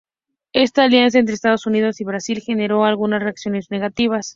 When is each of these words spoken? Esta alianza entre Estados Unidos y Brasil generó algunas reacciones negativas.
Esta 0.53 0.81
alianza 0.85 1.19
entre 1.19 1.35
Estados 1.35 1.67
Unidos 1.67 2.01
y 2.01 2.05
Brasil 2.05 2.41
generó 2.41 2.85
algunas 2.85 3.21
reacciones 3.21 3.69
negativas. 3.69 4.29